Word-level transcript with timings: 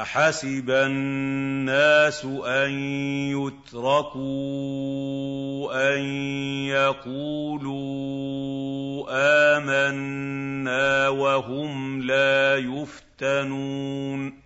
أحسب 0.00 0.70
الناس 0.70 2.24
أن 2.44 2.70
يتركوا 3.36 4.30
أن 5.94 6.00
يقولوا 6.66 8.00
آمنا 9.56 11.08
وهم 11.08 12.02
لا 12.02 12.56
يفتنون 12.56 14.40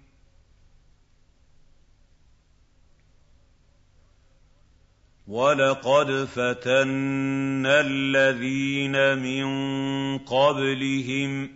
وَلَقَدْ 5.27 6.24
فَتَنَّا 6.24 7.80
الَّذِينَ 7.80 9.18
مِن 9.18 9.46
قَبْلِهِمْ 10.18 11.46
ۖ 11.46 11.50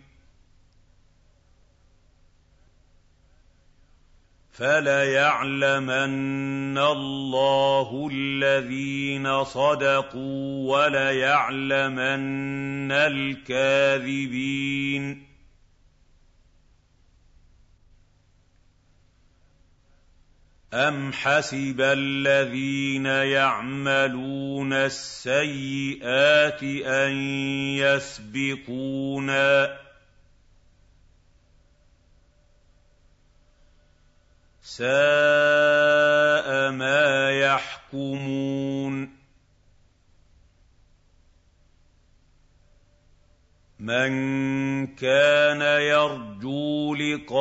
فَلَيَعْلَمَنَّ 4.58 6.18
اللَّهُ 6.78 8.08
الَّذِينَ 8.12 9.44
صَدَقُوا 9.44 10.76
وَلَيَعْلَمَنَّ 10.78 12.12
الْكَاذِبِينَ 12.92 14.42
أَمْ 20.74 21.12
حَسِبَ 21.12 21.80
الَّذِينَ 21.80 23.06
يَعْمَلُونَ 23.06 24.72
السَّيِّئَاتِ 24.72 26.62
أَن 26.84 27.12
يَسْبِقُونَا 27.78 29.66
ۚ 29.66 29.70
سَاءَ 34.78 36.70
مَا 36.70 37.30
يَحْكُمُونَ. 37.30 39.18
مَن 43.78 44.10
كَانَ 44.86 45.60
يَرْجُو 45.82 46.94
لِقَاءَ 46.94 47.40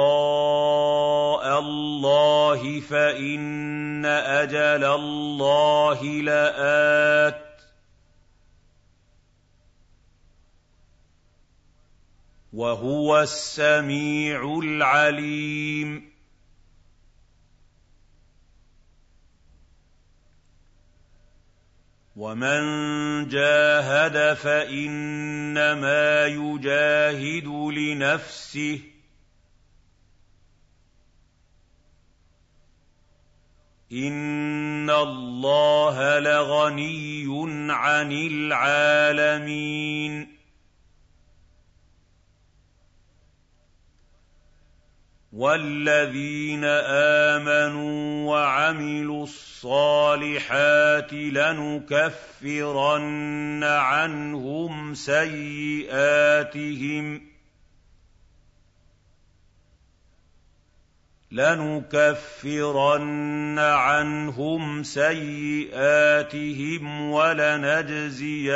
اللَّهِ 1.60 2.80
فَإِنَّ 2.80 4.06
أَجَلَ 4.06 4.84
اللَّهِ 4.84 6.04
لَآتٍ 6.04 7.60
ۚ. 7.60 7.62
وَهُوَ 12.54 13.22
السَّمِيعُ 13.22 14.60
الْعَلِيمُ. 14.64 16.07
وَمَن 22.18 22.60
جَاهَدَ 23.30 24.34
فَإِنَّمَا 24.34 26.26
يُجَاهِدُ 26.26 27.48
لِنَفْسِهِ 27.78 28.78
ۚ 28.78 28.82
إِنَّ 33.94 34.90
اللَّهَ 34.90 36.20
لَغَنِيٌّ 36.20 37.26
عَنِ 37.72 38.12
الْعَالَمِينَ 38.12 39.58
وَالَّذِينَ 45.38 46.64
آمَنُوا 46.66 48.30
وَعَمِلُوا 48.32 49.24
الصَّالِحَاتِ 49.24 51.14
لَنُكَفِّرَنَّ 51.14 52.44
عَنْهُمْ 53.64 54.94
سَيِّئَاتِهِمْ 54.94 55.88
لَنُكَفِّرَنَّ 61.38 63.60
عَنْهُمْ 63.60 64.84
سَيِّئَاتِهِمْ 64.84 65.52
وَلَنَجْزِيَنَّهُمْ 67.12 68.48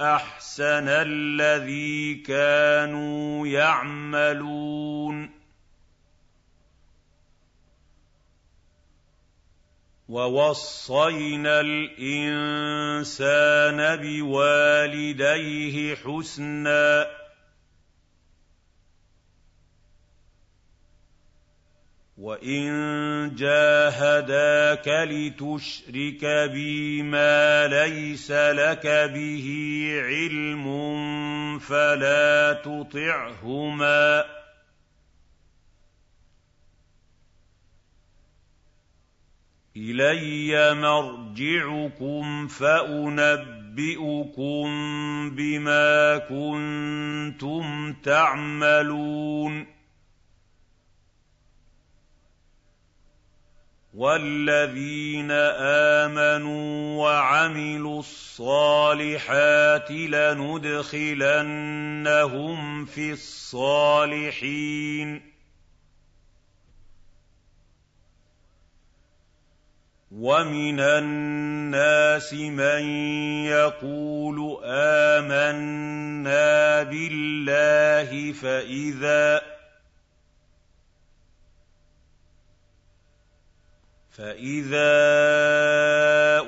أَحْسَنَ 0.00 0.88
الَّذِي 0.88 2.14
كَانُوا 2.14 3.46
يَعْمَلُونَ. 3.46 5.38
وَوَصَّيْنَا 10.08 11.60
الْإِنسَانَ 11.60 13.16
بِوَالِدَيْهِ 13.96 15.94
حُسْنًا 15.96 17.04
ۖ 17.04 17.08
وَإِن 22.18 23.34
جَاهَدَاكَ 23.34 24.88
لِتُشْرِكَ 24.88 26.24
بِي 26.52 27.02
مَا 27.02 27.66
لَيْسَ 27.66 28.30
لَكَ 28.30 28.86
بِهِ 28.86 29.46
عِلْمٌ 30.02 30.66
فَلَا 31.58 32.52
تُطِعْهُمَا 32.52 34.22
ۖ 34.22 34.24
إِلَيَّ 39.76 40.74
مَرْجِعُكُمْ 40.74 42.46
فَأُنَبِّئُكُم 42.46 43.86
بِمَا 45.30 46.18
كُنتُمْ 46.18 47.92
تَعْمَلُونَ 48.02 49.77
وَالَّذِينَ 53.98 55.30
آمَنُوا 56.06 57.02
وَعَمِلُوا 57.02 57.98
الصَّالِحَاتِ 57.98 59.90
لَنُدْخِلَنَّهُمْ 59.90 60.94
فِي 62.84 63.12
الصَّالِحِينَ 63.12 65.10
وَمِنَ 70.14 70.80
النَّاسِ 70.80 72.34
مَن 72.34 72.82
يَقُولُ 73.50 74.60
آمَنَّا 75.18 76.82
بِاللَّهِ 76.82 78.32
فَإِذَا 78.32 79.57
فَإِذَا 84.18 84.98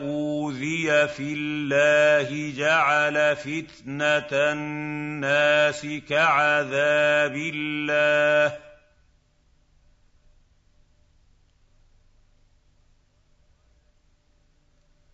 أُوذِيَ 0.02 1.08
فِي 1.08 1.32
اللَّهِ 1.38 2.52
جَعَلَ 2.56 3.36
فِتْنَةَ 3.36 4.28
النَّاسِ 4.32 5.86
كَعَذَابِ 6.08 7.36
اللَّهِ 7.54 8.48
ۚ 8.56 8.60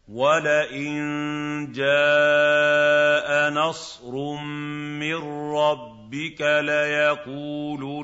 وَلَئِن 0.08 1.72
جَاءَ 1.72 3.50
نَصْرٌ 3.50 4.12
مِّن 4.96 5.20
رَّبِّكَ 6.06 6.40
لَيَقُولُنَّ 6.62 7.96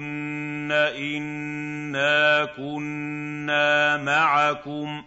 إِنَّا 0.73 2.45
كُنَّا 2.45 3.97
مَعَكُمْ 3.97 5.03
ۚ. 5.03 5.05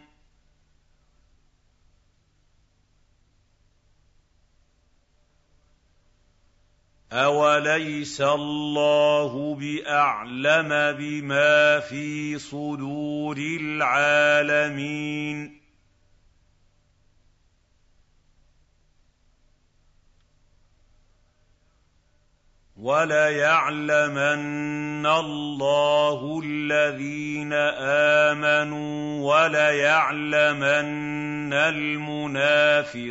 أَوَلَيْسَ 7.13 8.21
اللَّهُ 8.21 9.55
بِأَعْلَمَ 9.55 10.69
بِمَا 10.97 11.79
فِي 11.79 12.37
صُدُورِ 12.39 13.37
الْعَالَمِينَ؟ 13.61 14.95
وَلَيَعْلَمَنَّ 22.85 24.45
اللَّهُ 25.05 26.41
الَّذِينَ 26.45 27.53
آمَنُوا 28.29 29.25
وَلَيَعْلَمَنَّ 29.33 30.73
الْمُنَافِقِينَ. 31.53 33.07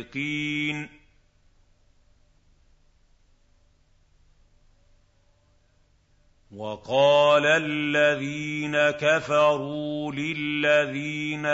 وَقَالَ 6.55 7.45
الَّذِينَ 7.45 8.91
كَفَرُوا 8.91 10.11
لِلَّذِينَ 10.11 11.45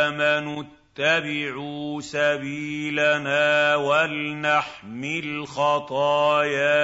آمَنُوا 0.00 0.64
اتَّبِعُوا 0.96 2.00
سَبِيلَنَا 2.00 3.76
وَلْنَحْمِلْ 3.76 5.46
خَطَايَاكُمْ 5.46 6.74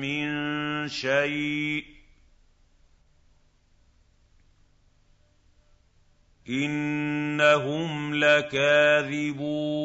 مِّن 0.01 0.87
شَيْءٍ 0.87 1.83
ۖ 1.83 1.85
إِنَّهُمْ 6.49 8.15
لَكَاذِبُونَ 8.15 9.75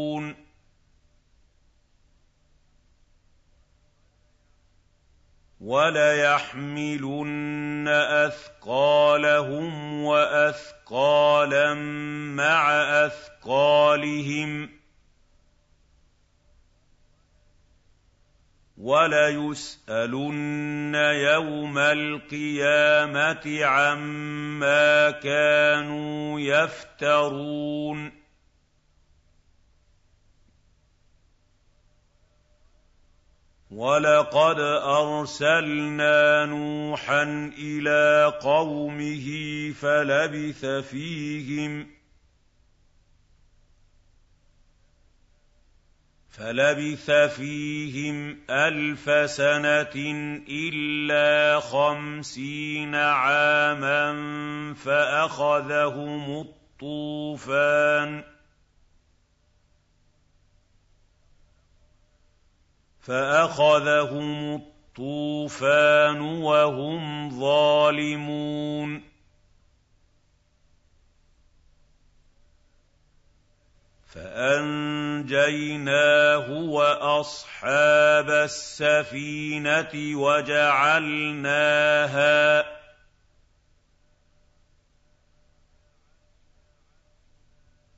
وَلَيَحْمِلُنَّ 5.61 7.09
أَثْقَالَهُمْ 8.29 9.95
وَأَثْقَالًا 10.05 11.75
مَّعَ 12.35 12.73
أَثْقَالِهِمْ 13.07 14.67
ۖ 14.67 14.71
وَلَيُسْأَلُنَّ 18.81 20.35
يَوْمَ 20.95 21.79
الْقِيَامَةِ 21.79 23.65
عَمَّا 23.65 25.11
كَانُوا 25.11 26.41
يَفْتَرُونَ. 26.41 28.13
وَلَقَدْ 33.71 34.61
أَرْسَلْنَا 34.83 36.45
نُوحًا 36.47 37.53
إِلَىٰ 37.59 38.33
قَوْمِهِ 38.41 39.27
فَلَبِثَ 39.81 40.65
فِيهِمْ 40.67 42.00
فلبث 46.31 47.11
فيهم 47.11 48.39
ألف 48.51 49.31
سنة 49.31 49.97
إلا 50.49 51.61
خمسين 51.61 52.95
عاما 52.95 54.15
فأخذهم 54.75 56.41
الطوفان 56.41 58.25
فأخذهم 63.01 64.55
الطوفان 64.55 66.21
وهم 66.21 67.31
ظالمون 67.41 69.10
فأنجيناه 74.11 75.31
وأصحاب 76.51 78.31
السفينة 78.31 79.91
وجعلناها 80.21 81.61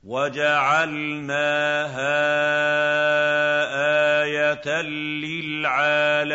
وجعلناها 0.03 1.43
آية 4.23 4.81
للعالمين. 5.23 6.33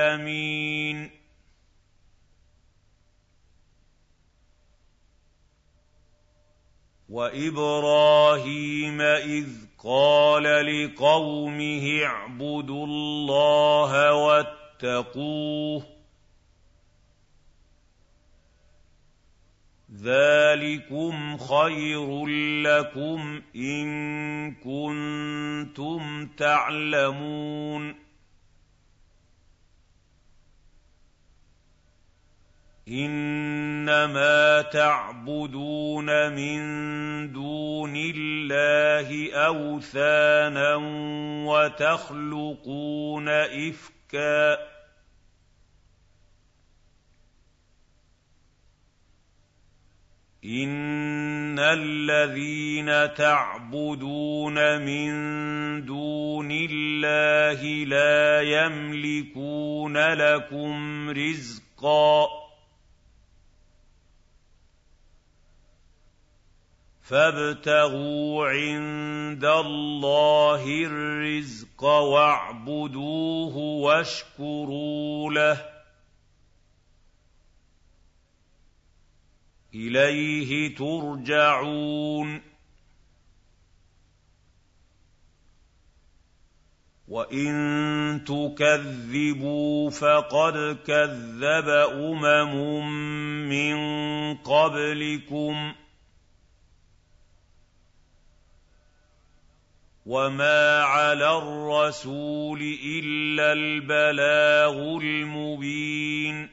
وإبراهيم 7.08 9.00
إذ 9.00 9.67
قال 9.78 10.42
لقومه 10.42 12.02
اعبدوا 12.04 12.86
الله 12.86 14.14
واتقوه 14.14 15.86
ذلكم 20.02 21.36
خير 21.36 22.26
لكم 22.62 23.42
ان 23.56 24.54
كنتم 24.54 26.26
تعلمون 26.26 28.08
إِنَّمَا 32.88 34.47
تَعْبُدُونَ 34.62 36.32
مِن 36.34 36.60
دُونِ 37.32 37.92
اللَّهِ 37.96 39.32
أَوْثَانًا 39.34 40.74
وَتَخْلُقُونَ 41.46 43.28
إِفْكًا 43.28 44.54
ۚ 44.56 44.58
إِنَّ 50.44 51.58
الَّذِينَ 51.58 53.14
تَعْبُدُونَ 53.14 54.82
مِن 54.84 55.10
دُونِ 55.84 56.48
اللَّهِ 56.52 57.84
لَا 57.84 58.42
يَمْلِكُونَ 58.42 59.96
لَكُمْ 60.14 61.10
رِزْقًا 61.10 62.47
فابتغوا 67.08 68.48
عند 68.48 69.44
الله 69.44 70.64
الرزق 70.86 71.84
واعبدوه 71.84 73.56
واشكروا 73.56 75.32
له. 75.32 75.64
إليه 79.74 80.76
ترجعون. 80.76 82.42
وإن 87.08 88.24
تكذبوا 88.24 89.90
فقد 89.90 90.78
كذب 90.86 91.68
أمم 91.92 92.88
من 93.48 93.78
قبلكم 94.34 95.72
ۖ. 95.72 95.87
وما 100.08 100.82
على 100.82 101.38
الرسول 101.38 102.60
الا 102.84 103.52
البلاغ 103.52 104.96
المبين 105.02 106.48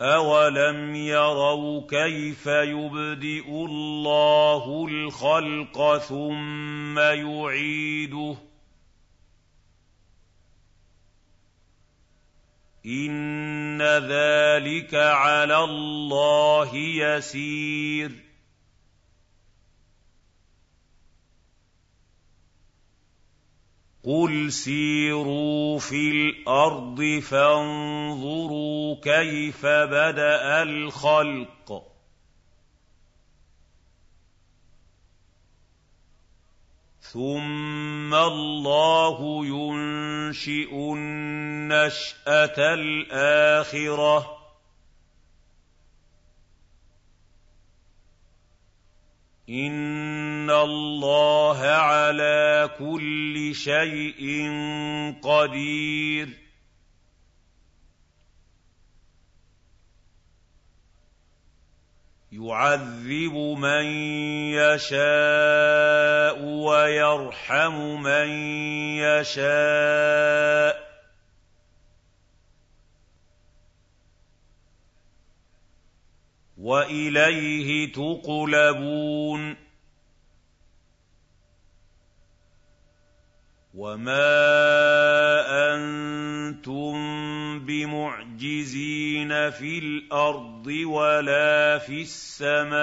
اولم 0.00 0.94
يروا 0.94 1.86
كيف 1.90 2.46
يبدئ 2.46 3.48
الله 3.48 4.86
الخلق 4.88 5.98
ثم 5.98 6.98
يعيده 6.98 8.36
ان 12.86 13.82
ذلك 13.82 14.94
على 14.94 15.64
الله 15.64 16.76
يسير 16.76 18.25
قُلْ 24.06 24.52
سِيرُوا 24.52 25.78
فِي 25.78 26.10
الْأَرْضِ 26.10 27.20
فَانظُرُوا 27.22 28.96
كَيْفَ 29.02 29.66
بَدَأَ 29.66 30.62
ثم 37.16 38.14
الله 38.14 39.46
ينشئ 39.46 40.74
النشاه 40.74 42.58
الاخره 42.58 44.45
ان 49.48 50.50
الله 50.50 51.58
على 51.66 52.70
كل 52.78 53.54
شيء 53.54 54.50
قدير 55.22 56.28
يعذب 62.32 63.34
من 63.58 63.84
يشاء 64.58 66.42
ويرحم 66.42 68.02
من 68.02 68.28
يشاء 68.98 70.85
واليه 76.56 77.92
تقلبون 77.92 79.56
وما 83.74 84.34
أنتم 85.74 86.96
بمعجزين 87.66 89.50
في 89.50 89.78
الأرض 89.78 90.66
ولا 90.66 91.78
في 91.78 92.00
السماء 92.02 92.76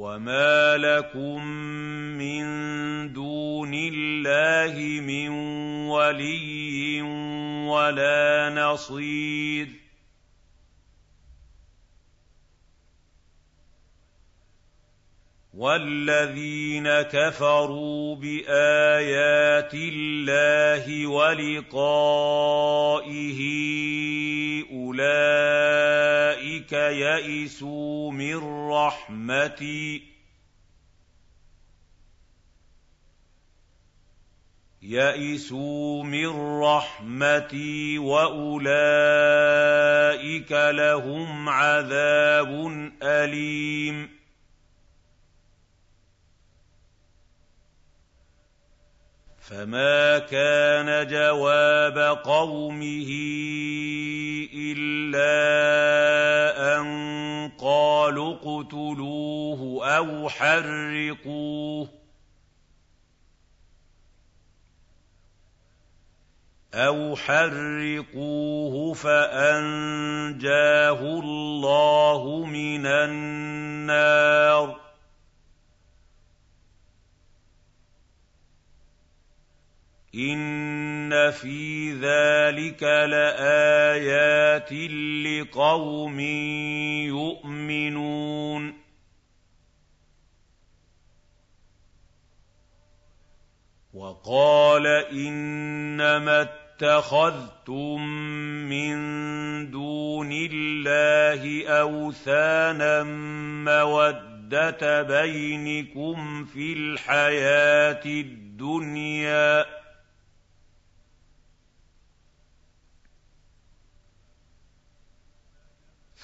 وما 0.00 0.76
لكم 0.76 1.46
من 2.16 2.42
دون 3.12 3.74
الله 3.74 5.00
من 5.00 5.28
ولي 5.88 7.02
ولا 7.68 8.52
نصير 8.54 9.68
والذين 15.54 16.88
كفروا 16.88 18.16
بايات 18.16 19.74
الله 19.74 21.06
ولقائه 21.06 22.40
أولئك 26.72 26.96
يئسوا 26.96 28.12
من 28.12 28.36
رحمتي. 28.70 30.02
يئسوا 34.82 36.04
من 36.04 36.60
رحمتي 36.62 37.98
وأولئك 37.98 38.82
لهم 40.52 41.48
عذاب 41.48 42.66
أليم. 43.02 44.19
فما 49.50 50.18
كان 50.18 51.06
جواب 51.06 51.98
قومه 52.24 53.10
الا 54.54 55.26
ان 56.78 57.50
قالوا 57.58 58.34
اقتلوه 58.34 59.86
أو 59.96 60.28
حرقوه 60.28 61.88
أو 66.74 67.16
حرقوه 67.16 68.94
فأنجاه 68.94 70.20
الله 71.02 72.44
من 72.46 72.86
النار 72.86 74.79
إِنَّ 80.14 81.30
فِي 81.30 81.92
ذَٰلِكَ 81.92 82.82
لَآيَاتٍ 82.82 84.72
لِّقَوْمٍ 85.22 86.20
يُؤْمِنُونَ 87.06 88.74
وَقَالَ 93.94 94.86
إِنَّمَا 95.12 96.42
اتَّخَذْتُم 96.42 98.02
مِّن 98.68 98.96
دُونِ 99.70 100.30
اللَّهِ 100.32 101.68
أَوْثَانًا 101.68 103.02
مَّوَدَّةَ 103.64 105.02
بَيْنِكُمْ 105.02 106.44
فِي 106.44 106.72
الْحَيَاةِ 106.72 108.02
الدُّنْيَا 108.06 109.80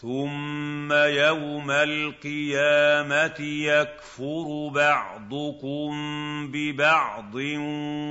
ثم 0.01 0.93
يوم 0.93 1.71
القيامه 1.71 3.41
يكفر 3.41 4.69
بعضكم 4.75 5.93
ببعض 6.53 7.35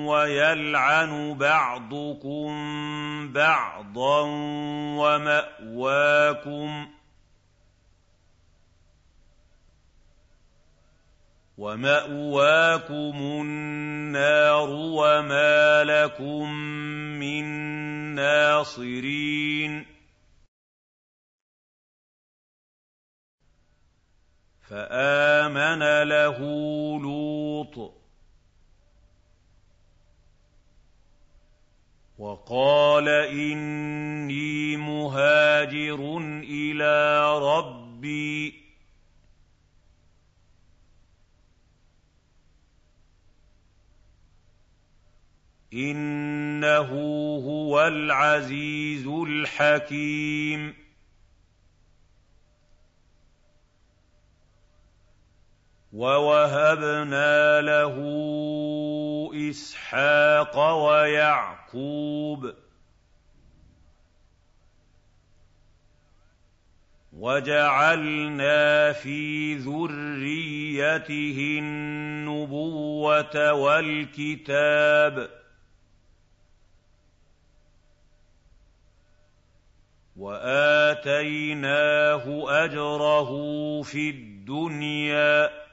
ويلعن 0.10 1.34
بعضكم 1.38 2.54
بعضا 3.34 4.22
وماواكم 4.98 6.88
وماواكم 11.58 13.16
النار 13.42 14.70
وما 14.70 15.84
لكم 15.84 16.54
من 17.20 17.46
ناصرين 18.16 19.95
فآمن 24.70 26.04
له 26.04 26.40
لوط. 27.00 27.94
وقال 32.18 33.10
إني 33.10 34.78
مهاجر 34.78 36.18
إلى 36.44 37.24
ربي. 37.40 38.66
إنه 45.74 46.90
هو 47.46 47.88
العزيز 47.88 49.08
الحكيم. 49.08 50.85
وَوَهَبْنَا 55.96 57.62
لَهُ 57.62 57.96
إِسْحَاقَ 59.50 60.58
وَيَعْقُوبَ 60.60 62.54
وَجَعَلْنَا 67.14 68.92
فِي 68.92 69.56
ذُرِّيَّتِهِ 69.56 71.38
النُّبُوَّةَ 71.60 73.54
وَالْكِتَابَ 73.54 75.30
وَآتَيْنَاهُ 80.16 81.46
أَجْرَهُ 82.66 83.32
فِي 83.84 84.10
الدُّنْيَا 84.10 85.65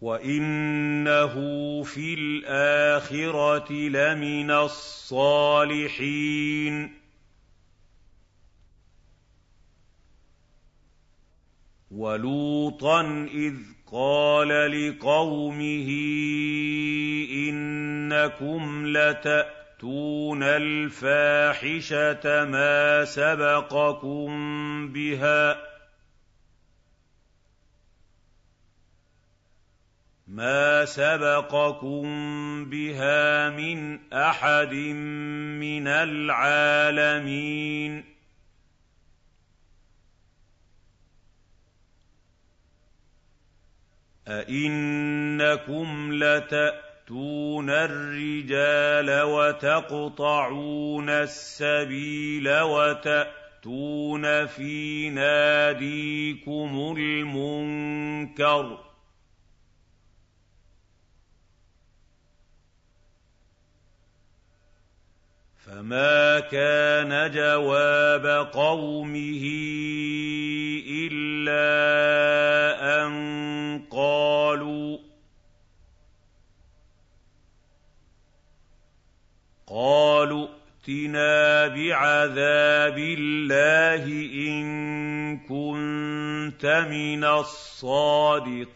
وَإِنَّهُ 0.00 1.34
فِي 1.82 2.14
الْآخِرَةِ 2.14 3.72
لَمِنَ 3.72 4.50
الصَّالِحِينَ 4.50 6.06
وَلُوطًا 11.90 13.28
إِذْ 13.34 13.54
قَالَ 13.92 14.48
لِقَوْمِهِ 14.48 15.88
إِنَّكُمْ 17.48 18.86
لَتَأْتُونَ 18.86 20.42
الفاحشه 20.42 22.44
ما 22.44 23.04
سبقكم 23.04 24.28
بها 24.92 25.65
ما 30.26 30.84
سبقكم 30.84 32.04
بها 32.64 33.50
من 33.50 34.12
احد 34.12 34.74
من 34.74 35.88
العالمين 35.88 37.36
أئنكم 44.28 46.12
لتأتون 46.12 47.70
الرجال 47.70 49.22
وتقطعون 49.22 51.10
السبيل 51.10 52.60
وتأتون 52.60 54.46
في 54.46 55.10
ناديكم 55.10 56.94
المنكر 56.98 58.86
فما 65.66 66.40
كان 66.40 67.30
جواب 67.30 68.26
قومه 68.52 69.44
إلا 70.88 71.66
أن 73.06 73.12
قالوا 73.90 74.98
قالوا 79.66 80.48
ائتنا 80.48 81.68
بعذاب 81.68 82.98
الله 82.98 84.04
إن 84.48 84.66
كنت 85.38 86.86
من 86.90 87.24
الصادقين 87.24 88.66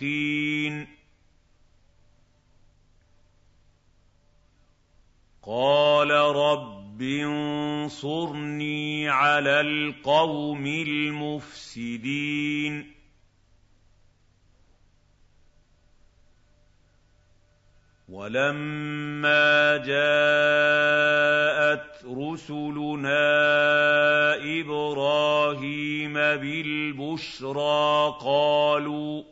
قال 5.50 6.10
رب 6.10 7.02
انصرني 7.02 9.08
على 9.08 9.60
القوم 9.60 10.66
المفسدين. 10.66 12.20
ولما 18.08 19.76
جاءت 19.76 19.90
رسلنا 22.04 23.30
إبراهيم 24.60 26.14
بالبشرى 26.14 28.16
قالوا 28.20 29.29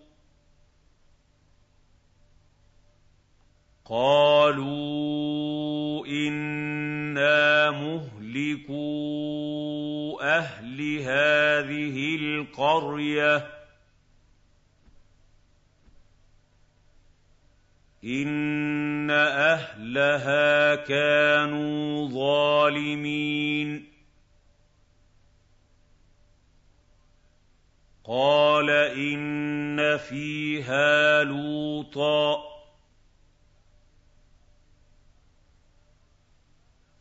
قالوا 3.88 5.26
أنا 6.06 7.70
مهلكو 7.70 8.78
أهل 10.22 10.98
هذه 10.98 12.16
القريه 12.16 13.58
ان 18.04 19.10
اهلها 19.10 20.74
كانوا 20.74 22.08
ظالمين 22.08 23.88
قال 28.04 28.70
ان 28.70 29.96
فيها 29.96 31.24
لوطا 31.24 32.47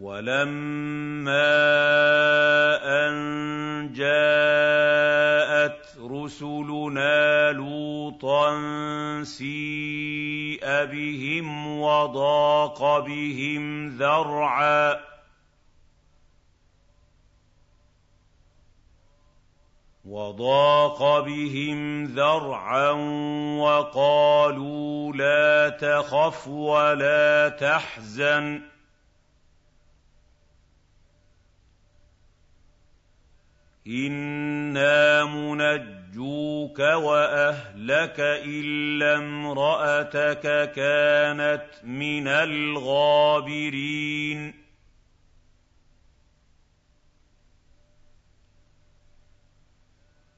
ولما 0.00 1.60
ان 3.06 3.92
جاءت 3.92 5.86
رسلنا 6.00 7.52
لوطا 7.52 8.54
سيء 9.22 10.64
بهم 10.64 11.78
وضاق 11.80 12.98
بهم 12.98 13.88
ذرعا 13.88 15.00
وضاق 20.04 21.20
بهم 21.20 22.04
ذرعا 22.04 22.90
وقالوا 23.60 25.12
لا 25.12 25.68
تخف 25.68 26.48
ولا 26.48 27.48
تحزن 27.48 28.69
أنا 33.86 35.24
منجوك 35.24 36.78
واهلك 36.78 38.20
الا 38.44 39.16
امراتك 39.16 40.72
كانت 40.72 41.66
من 41.84 42.28
الغابرين 42.28 43.80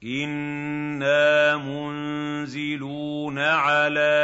أنا 0.05 1.57
منزلون 1.57 3.39
على 3.39 4.23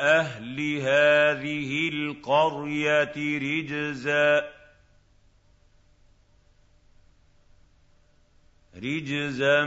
أهل 0.00 0.76
هذه 0.76 1.88
القريه 1.88 3.38
رجزا 3.38 4.57
رجزا 8.78 9.64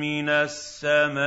من 0.00 0.28
السماء 0.28 1.24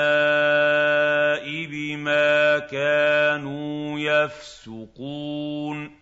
بما 1.65 2.59
كانوا 2.59 3.99
يفسقون 3.99 5.97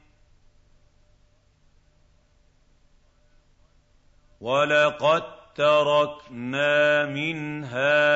ولقد 4.41 5.23
تركنا 5.56 7.06
منها 7.06 8.15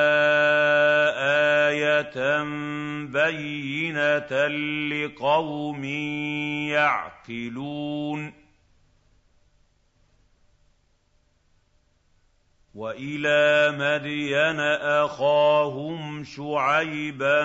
إيه 1.68 2.42
بينه 3.06 4.46
لقوم 4.88 5.84
يعقلون 6.74 8.39
وإلى 12.80 13.76
مدين 13.76 14.60
أخاهم 15.04 16.24
شعيبا 16.24 17.42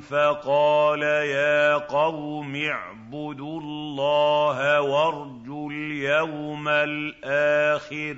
فقال 0.00 1.02
يا 1.02 1.76
قوم 1.76 2.56
اعبدوا 2.56 3.60
الله 3.60 4.80
وارجوا 4.80 5.70
اليوم 5.70 6.68
الآخر 6.68 8.16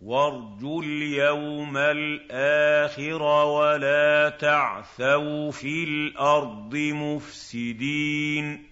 وارجوا 0.00 0.82
اليوم 0.82 1.76
الآخر 1.76 3.22
ولا 3.22 4.28
تعثوا 4.28 5.50
في 5.50 5.84
الأرض 5.84 6.76
مفسدين 6.76 8.71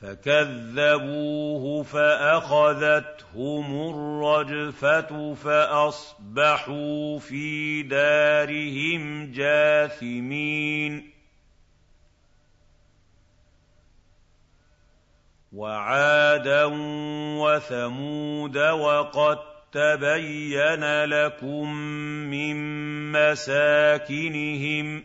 فكذبوه 0.00 1.82
فأخذتهم 1.82 3.66
الرجفة 3.90 5.34
فأصبحوا 5.34 7.18
في 7.18 7.82
دارهم 7.82 9.32
جاثمين. 9.32 11.10
وعادا 15.52 16.64
وثمود 17.42 18.56
وقد 18.56 19.38
تبين 19.72 21.04
لكم 21.04 21.74
من 22.30 22.56
مساكنهم 23.12 25.04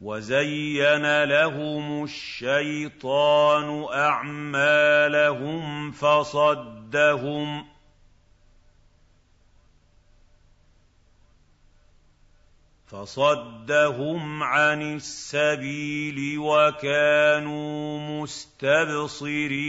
وزين 0.00 1.24
لهم 1.24 2.04
الشيطان 2.04 3.84
اعمالهم 3.92 5.90
فصدهم 5.90 7.66
فصدهم 12.86 14.42
عن 14.42 14.82
السبيل 14.82 16.38
وكانوا 16.38 17.98
مستبصرين 18.22 19.60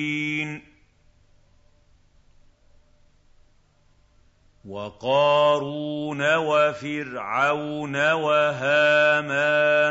وقارون 4.66 6.36
وفرعون 6.36 8.12
وهامان 8.12 9.82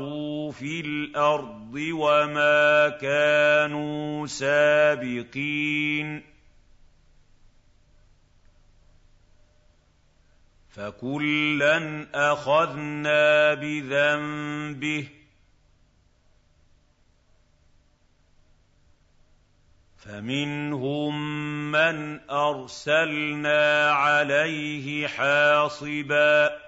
فِي 0.53 0.81
الْأَرْضِ 0.81 1.75
وَمَا 1.75 2.89
كَانُوا 2.89 4.27
سَابِقِينَ 4.27 6.23
فَكُلًّا 10.75 12.07
أَخَذْنَا 12.15 13.55
بِذَنبِهِ 13.55 15.24
فَمِنْهُم 20.05 21.15
مَّنْ 21.71 22.21
أَرْسَلْنَا 22.31 23.91
عَلَيْهِ 23.91 25.07
حَاصِبًا. 25.07 26.61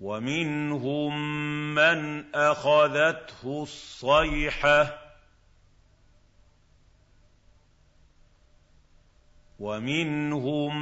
وَمِنْهُم 0.00 1.12
مَّنْ 1.74 2.24
أَخَذَتْهُ 2.34 3.62
الصَّيْحَةُ. 3.62 4.98
وَمِنْهُم 9.58 10.76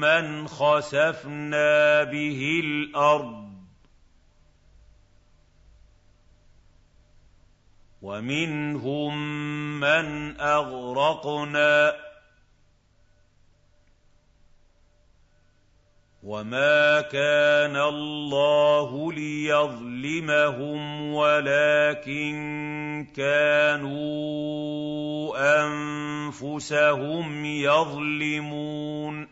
مَّنْ 0.00 0.48
خَسَفْنَا 0.48 2.04
بِهِ 2.04 2.60
الْأَرْضَ. 2.64 3.45
وَمِنْهُم 8.06 9.12
مَّنْ 9.80 10.36
أَغْرَقْنَا 10.40 11.90
ۚ 11.90 11.94
وَمَا 16.22 17.00
كَانَ 17.00 17.76
اللَّهُ 17.76 19.12
لِيَظْلِمَهُمْ 19.12 21.02
وَلَٰكِن 21.14 22.36
كَانُوا 23.16 24.46
أَنفُسَهُمْ 25.66 27.44
يَظْلِمُونَ 27.44 29.28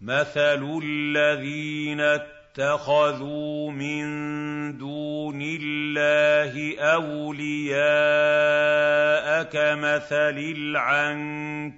مَثَلُ 0.00 0.80
الَّذِينَ 0.84 2.00
اتَّخَذُوا 2.58 3.70
مِن 3.70 4.04
دُونِ 4.78 5.40
اللَّهِ 5.42 6.78
أَوْلِيَاءَ 6.78 7.82
كَمَثَلِ 9.42 10.54
الْعَنكَبُوتِ 10.56 11.74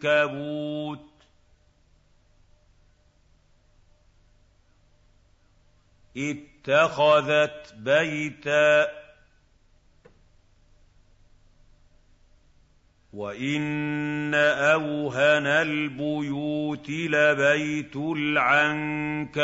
اتَّخَذَتْ 6.16 7.74
بَيْتًا 7.76 8.88
وَإِنَّ 13.12 14.34
أَوْهَنَ 14.34 15.46
الْبُيُوتِ 15.46 16.90
لَبَيْتُ 16.90 17.96
الْعَنكَبُوتِ 17.96 19.36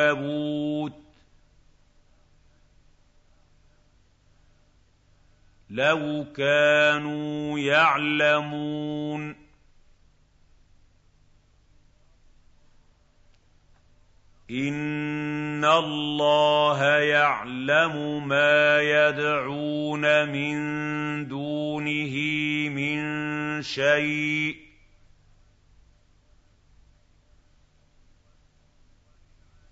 لَوْ 5.72 6.26
كَانُوا 6.36 7.58
يَعْلَمُونَ 7.58 9.36
إِنَّ 14.50 15.64
اللَّهَ 15.64 16.84
يَعْلَمُ 16.98 18.28
مَا 18.28 18.80
يَدْعُونَ 18.80 20.28
مِن 20.28 20.58
دُونِهِ 21.28 22.14
مِن 22.68 23.62
شَيْءٍ 23.62 24.56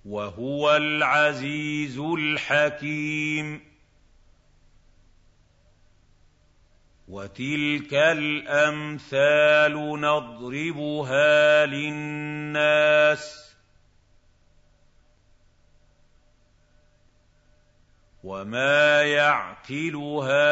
وَهُوَ 0.05 0.77
الْعَزِيزُ 0.77 1.99
الْحَكِيمُ 1.99 3.70
وَتِلْكَ 7.11 7.95
الْأَمْثَالُ 7.95 9.75
نَضْرِبُهَا 10.01 11.67
لِلنَّاسِ 11.67 13.51
ۖ 13.51 13.51
وَمَا 18.25 19.03
يَعْقِلُهَا 19.03 20.51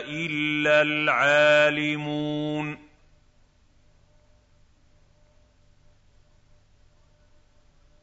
إِلَّا 0.00 0.82
الْعَالِمُونَ 0.82 2.78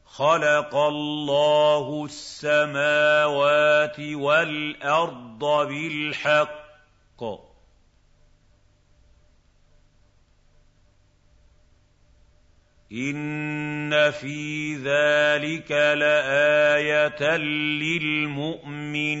خَلَقَ 0.04 0.74
اللَّهُ 0.74 2.04
السَّمَاوَاتِ 2.04 4.00
وَالْأَرْضَ 4.00 5.38
بِالْحَقِّ 5.68 7.45
إِنَّ 12.92 14.10
فِي 14.10 14.74
ذَٰلِكَ 14.76 15.70
لَآيَةً 15.72 17.36
لِّلْمُؤْمِنِينَ 17.82 19.16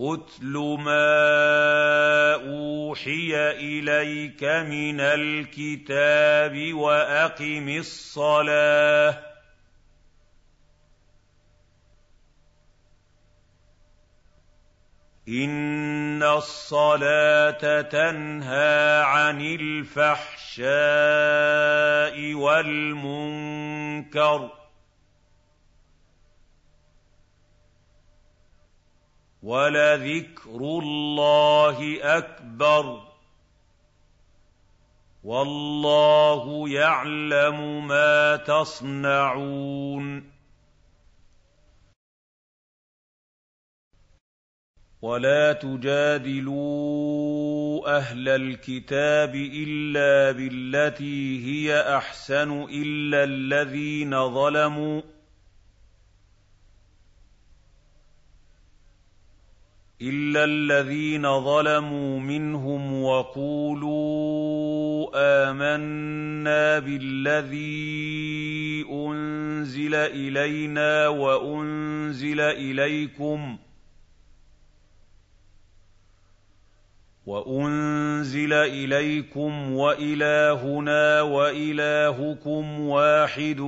اتْلُ 0.00 0.76
مَا 0.80 2.34
أُوحِيَ 2.34 3.36
إِلَيْكَ 3.50 4.44
مِنَ 4.44 5.00
الْكِتَابِ 5.00 6.74
وَأَقِمِ 6.74 7.68
الصَّلَاةَ 7.68 9.35
إِنَّ 15.28 16.22
الصَّلَاةَ 16.22 17.80
تَنْهَىٰ 17.82 19.02
عَنِ 19.04 19.40
الْفَحْشَاءِ 19.40 20.64
وَالْمُنكَرِ 22.34 24.38
ۗ 24.48 24.50
وَلَذِكْرُ 29.42 30.56
اللَّهِ 30.60 31.98
أَكْبَرُ 32.02 33.02
وَاللَّهُ 35.24 36.68
يَعْلَمُ 36.68 37.86
مَا 37.88 38.36
تَصْنَعُونَ 38.36 40.35
وَلَا 45.06 45.52
تُجَادِلُوا 45.52 46.56
أَهْلَ 47.98 48.28
الْكِتَابِ 48.28 49.34
إِلَّا 49.34 50.32
بِالَّتِي 50.32 51.44
هِيَ 51.46 51.80
أَحْسَنُ 51.96 52.62
إِلَّا 52.70 53.24
الَّذِينَ 53.24 54.30
ظَلَمُوا 54.34 55.02
إِلَّا 60.02 60.44
الَّذِينَ 60.44 61.40
ظَلَمُوا 61.40 62.20
مِنْهُمْ 62.20 63.02
وَقُولُوا 63.02 63.90
آمَنَّا 65.50 66.78
بِالَّذِي 66.78 67.76
أُنزِلَ 68.90 69.94
إِلَيْنَا 69.94 71.08
وَأُنزِلَ 71.08 72.40
إِلَيْكُمْ 72.40 73.56
ۖ 73.56 73.65
وَأُنزِلَ 77.26 78.52
إِلَيْكُمْ 78.52 79.72
وَإِلَٰهُنَا 79.72 81.22
وَإِلَٰهُكُمْ 81.22 82.80
وَاحِدٌ 82.80 83.60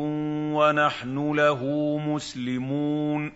وَنَحْنُ 0.53 1.33
لَهُ 1.35 1.64
مُسْلِمُونَ. 1.99 3.33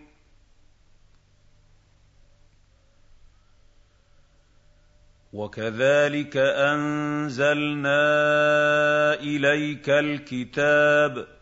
وَكَذَٰلِكَ 5.33 6.37
أَنزَلْنَا 6.37 8.05
إِلَيْكَ 9.15 9.91
الْكِتَابَ 9.91 11.42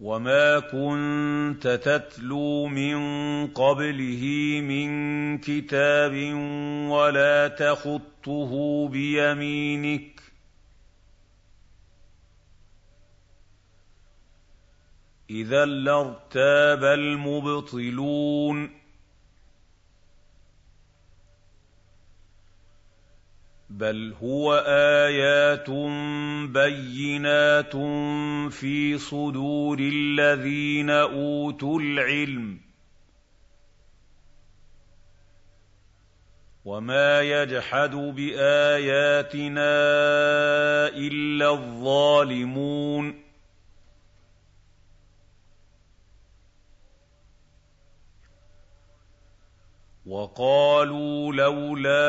وَمَا 0.00 0.58
كُنتَ 0.58 1.66
تَتْلُو 1.68 2.66
مِن 2.66 2.96
قَبْلِهِ 3.46 4.22
مِن 4.60 5.38
كِتَابٍ 5.38 6.12
وَلَا 6.90 7.48
تَخُطُّهُ 7.48 8.88
بِيَمِينِكَ 8.88 10.20
ۖ 10.20 10.22
إِذًا 15.30 15.64
لَّارْتَابَ 15.66 16.84
الْمُبْطِلُونَ 16.84 18.70
بَلْ 23.78 24.14
هُوَ 24.22 24.54
آيَاتٌ 25.06 25.70
بَيِّنَاتٌ 26.50 27.72
فِي 28.52 28.98
صُدُورِ 28.98 29.78
الَّذِينَ 29.80 30.90
أُوتُوا 30.90 31.80
الْعِلْمَ 31.80 32.56
ۚ 32.56 32.60
وَمَا 36.64 37.20
يَجْحَدُ 37.22 37.90
بِآيَاتِنَا 37.94 39.70
إِلَّا 40.88 41.50
الظَّالِمُونَ 41.50 43.27
وَقَالُوا 50.08 51.32
لَوْلَا 51.32 52.00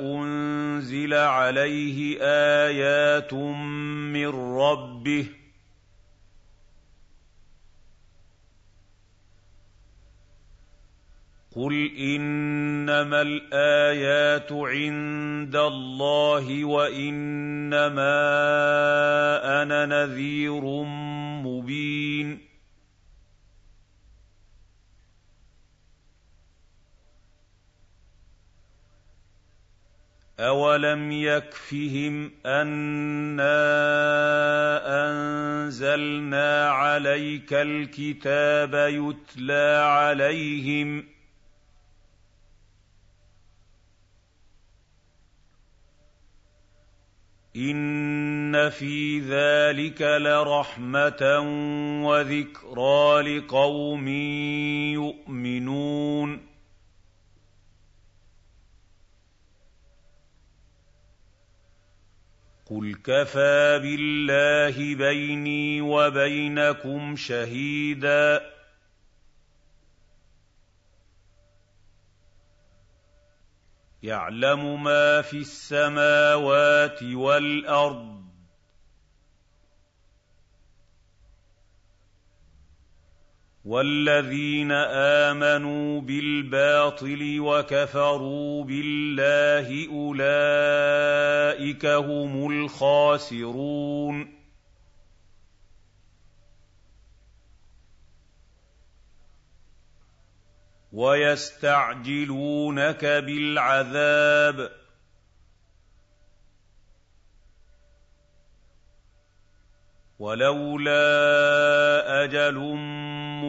أُنزِلَ 0.00 1.14
عَلَيْهِ 1.14 2.18
آيَاتٌ 2.66 3.34
مِّن 3.34 4.26
رَّبِّهِ 4.56 5.22
ۖ 5.22 5.26
قُلْ 11.56 11.90
إِنَّمَا 11.98 13.22
الْآيَاتُ 13.22 14.52
عِندَ 14.52 15.56
اللَّهِ 15.56 16.64
وَإِنَّمَا 16.64 18.12
أَنَا 19.62 19.86
نَذِيرٌ 19.86 20.60
مُّبِينٌ 21.44 22.43
أَوَلَمْ 30.44 31.12
يَكْفِهِمْ 31.12 32.30
أَنَّا 32.46 33.56
أَنزَلْنَا 35.10 36.68
عَلَيْكَ 36.70 37.52
الْكِتَابَ 37.52 38.74
يُتْلَىٰ 38.74 39.80
عَلَيْهِمْ 39.84 41.02
ۚ 41.02 41.04
إِنَّ 47.56 48.70
فِي 48.70 49.20
ذَٰلِكَ 49.20 50.02
لَرَحْمَةً 50.02 51.40
وَذِكْرَىٰ 52.06 53.38
لِقَوْمٍ 53.38 54.08
يُؤْمِنُونَ 54.94 56.53
قُلْ 62.66 62.94
كَفَىٰ 63.02 63.78
بِاللَّهِ 63.78 64.94
بَيْنِي 64.94 65.80
وَبَيْنَكُمْ 65.80 67.16
شَهِيدًا 67.16 68.38
ۖ 68.38 68.42
يَعْلَمُ 74.02 74.82
مَا 74.82 75.22
فِي 75.22 75.36
السَّمَاوَاتِ 75.36 77.02
وَالْأَرْضِ 77.02 78.13
ۗ 78.13 78.13
وَالَّذِينَ 83.64 84.72
آمَنُوا 85.32 86.00
بِالْبَاطِلِ 86.00 87.40
وَكَفَرُوا 87.40 88.64
بِاللَّهِ 88.64 89.88
أُولَٰئِكَ 89.88 91.86
هُمُ 91.86 92.50
الْخَاسِرُونَ 92.52 94.34
وَيَسْتَعْجِلُونَكَ 100.92 102.24
بِالْعَذَابِ 103.04 104.68
ۚ 104.68 104.70
وَلَوْلَا 110.18 111.04
أَجَلٌ 112.24 112.56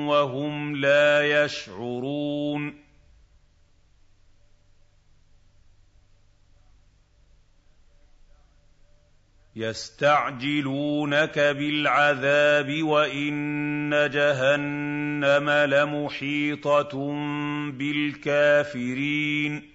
وَهُمْ 0.08 0.76
لَا 0.76 1.44
يَشْعُرُونَ. 1.44 2.81
يستعجلونك 9.56 11.38
بالعذاب 11.38 12.82
وإن 12.82 13.90
جهنم 14.12 15.50
لمحيطة 15.50 17.12
بالكافرين. 17.70 19.72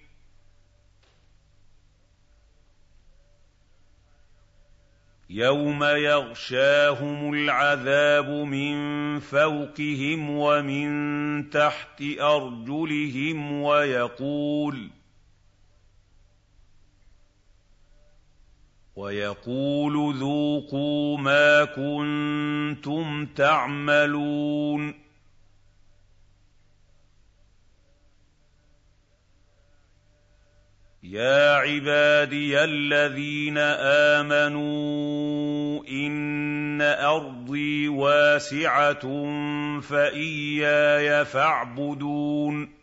يوم 5.29 5.83
يغشاهم 5.83 7.33
العذاب 7.33 8.29
من 8.29 9.19
فوقهم 9.19 10.29
ومن 10.29 11.49
تحت 11.49 12.03
أرجلهم 12.19 13.61
ويقول 13.61 14.89
ويقول 18.97 20.15
ذوقوا 20.15 21.17
ما 21.17 21.65
كنتم 21.65 23.25
تعملون. 23.25 24.93
يا 31.03 31.55
عبادي 31.55 32.63
الذين 32.63 33.57
آمنوا 34.17 35.83
إن 35.87 36.81
أرضي 36.81 37.87
واسعة 37.87 39.01
فإياي 39.81 41.25
فاعبدون. 41.25 42.76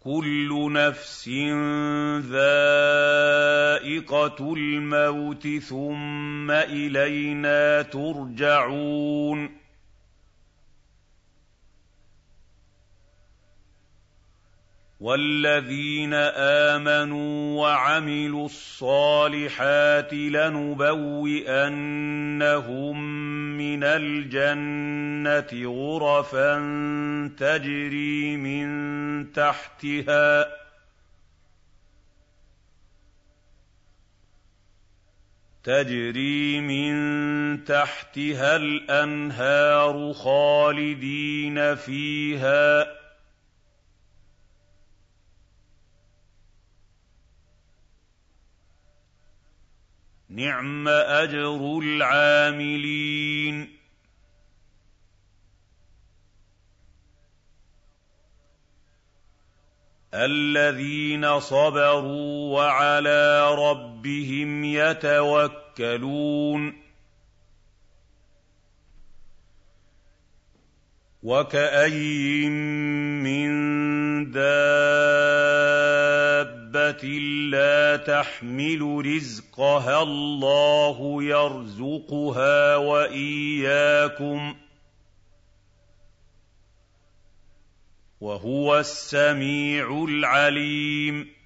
كل 0.00 0.72
نفس 0.72 1.28
ذائقة 2.32 3.74
الموت 4.54 5.48
ثم 5.48 6.50
إلينا 6.50 7.82
ترجعون. 7.82 9.60
والذين 15.00 16.14
آمنوا 16.74 17.60
وعملوا 17.60 18.46
الصالحات 18.46 20.14
لنبوئنهم 20.14 21.30
من 23.60 23.84
الجنه 23.84 25.52
غرفا 25.66 26.54
تجري 27.38 28.36
من 28.36 29.32
تحتها 29.32 30.46
تجري 35.64 36.60
من 36.60 37.64
تحتها 37.64 38.56
الانهار 38.56 40.12
خالدين 40.12 41.74
فيها 41.74 42.99
نعم 50.30 50.88
أجر 50.88 51.78
العاملين. 51.82 53.76
الذين 60.14 61.40
صبروا 61.40 62.54
وعلى 62.54 63.54
ربهم 63.54 64.64
يتوكلون. 64.64 66.10
وكأين 71.22 72.52
من 73.22 73.50
دابة 74.32 75.89
دابه 76.72 77.08
لا 77.50 77.96
تحمل 77.96 79.02
رزقها 79.06 80.02
الله 80.02 81.22
يرزقها 81.22 82.76
واياكم 82.76 84.56
وهو 88.20 88.78
السميع 88.78 90.04
العليم 90.08 91.39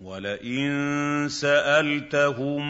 وَلَئِن 0.00 1.28
سَأَلْتَهُم 1.28 2.62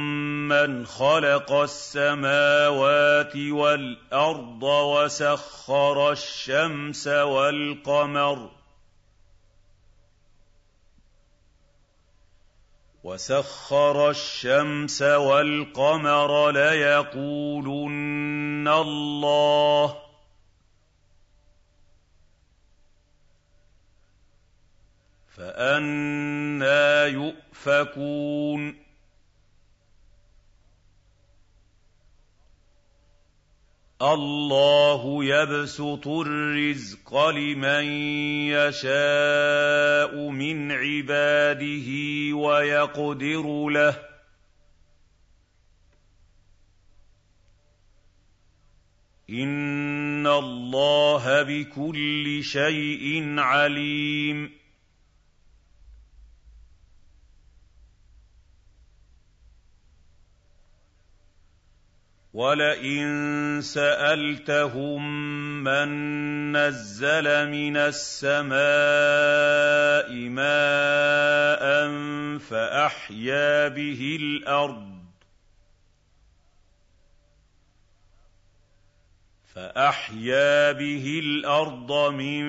مَّنْ 0.48 0.86
خَلَقَ 0.86 1.52
السَّمَاوَاتِ 1.52 3.36
وَالْأَرْضَ 3.36 4.62
وَسَخَّرَ 4.62 6.12
الشَّمْسَ 6.12 7.06
وَالْقَمَرَ 7.08 8.50
وَسَخَّرَ 13.04 14.10
الشَّمْسَ 14.10 15.02
وَالْقَمَرَ 15.02 16.50
لَيَقُولُنَّ 16.50 17.88
اللَّهُ 18.68 20.07
فأنا 25.38 27.06
يؤفكون 27.06 28.76
الله 34.02 35.24
يبسط 35.24 36.08
الرزق 36.08 37.28
لمن 37.28 37.84
يشاء 38.50 40.28
من 40.30 40.72
عباده 40.72 41.88
ويقدر 42.36 43.68
له 43.68 43.98
ان 49.30 50.26
الله 50.26 51.42
بكل 51.42 52.44
شيء 52.44 53.38
عليم 53.38 54.58
وَلَئِن 62.38 63.60
سَأَلْتَهُم 63.62 65.02
مَّن 65.64 65.88
نَّزَّلَ 66.56 67.50
مِنَ 67.50 67.76
السَّمَاءِ 67.76 68.58
مَاءً 70.30 71.88
فَأَحْيَا 72.38 73.68
بِهِ 73.68 74.16
الْأَرْضَ 74.20 74.98
فأحيا 79.54 80.72
به 80.72 81.20
الأرض 81.24 82.12
من 82.14 82.44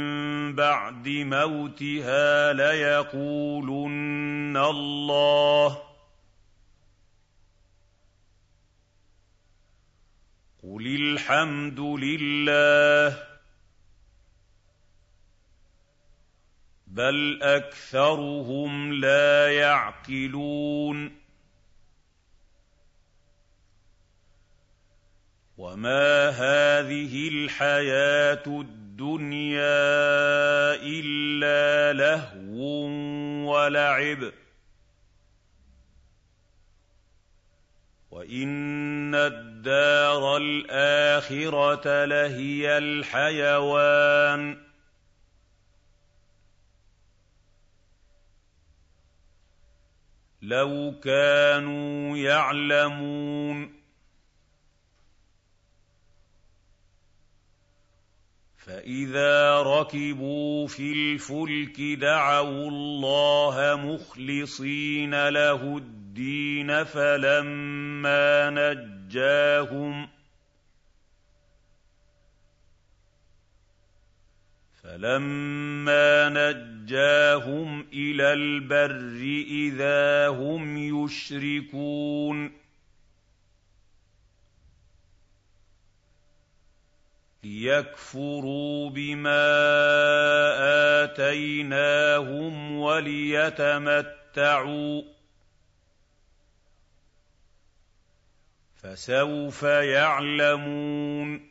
بعد 0.55 1.09
موتها 1.09 2.53
ليقولن 2.53 4.57
الله 4.57 5.88
قل 10.69 10.85
الحمد 10.95 11.79
لله 11.79 13.23
بل 16.87 17.39
اكثرهم 17.43 18.93
لا 18.93 19.51
يعقلون 19.51 21.11
وما 25.57 26.29
هذه 26.29 27.27
الحياة 27.27 28.43
الدنيا 28.47 29.65
الا 30.75 31.93
لهو 31.93 32.59
ولعب 33.53 34.31
وان 38.19 39.15
الدار 39.15 40.37
الاخره 40.37 42.05
لهي 42.05 42.77
الحيوان 42.77 44.57
لو 50.41 50.99
كانوا 51.03 52.17
يعلمون 52.17 53.79
فاذا 58.57 59.61
ركبوا 59.61 60.67
في 60.67 60.91
الفلك 60.91 61.81
دعوا 61.81 62.69
الله 62.69 63.75
مخلصين 63.75 65.29
له 65.29 65.77
الدين 65.77 65.98
فلما 66.83 68.49
نجاهم 68.49 70.09
فلما 74.83 76.29
نجاهم 76.29 77.87
إلى 77.93 78.33
البر 78.33 79.45
إذا 79.49 80.27
هم 80.27 80.77
يشركون 80.77 82.51
ليكفروا 87.43 88.89
بما 88.89 89.49
آتيناهم 91.03 92.71
وليتمتعوا 92.79 93.99
فسوف 98.83 99.63
يعلمون. 99.63 101.49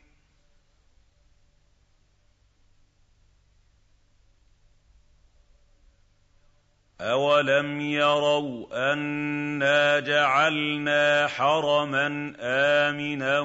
أَوَلَمْ 7.01 7.81
يَرَوْا 7.81 8.93
أَنَّا 8.93 9.99
جَعَلْنَا 9.99 11.27
حَرَمًا 11.27 12.33
آمِنًا 12.39 13.39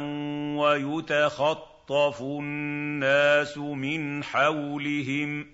وَيُتَخَطَّفُ 0.58 2.22
النَّاسُ 2.22 3.58
مِنْ 3.58 4.24
حَوْلِهِمْ 4.24 5.44
ۚ 5.44 5.46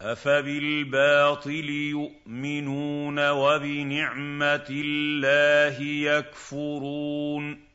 أَفَبِالْبَاطِلِ 0.00 1.70
يُؤْمِنُونَ 1.70 3.30
وَبِنِعْمَةِ 3.30 4.66
اللَّهِ 4.70 5.82
يَكْفُرُونَ 5.82 7.66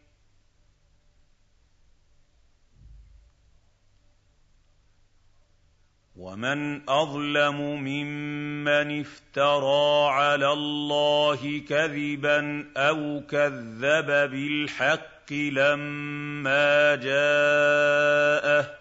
ومن 6.16 6.90
اظلم 6.90 7.62
ممن 7.62 9.00
افترى 9.00 10.10
على 10.10 10.54
الله 10.54 11.62
كذبا 11.70 12.72
أو 12.78 13.22
كذب 13.30 14.06
بالحق 14.06 15.34
لما 15.34 16.96
جاءه 16.96 18.81